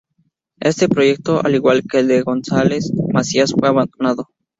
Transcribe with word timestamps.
Este 0.61 0.89
proyecto, 0.89 1.45
al 1.45 1.53
igual 1.53 1.83
que 1.87 1.99
el 1.99 2.07
de 2.07 2.23
González 2.23 2.91
Macías 3.13 3.53
fue 3.53 3.69
abandonado. 3.69 4.29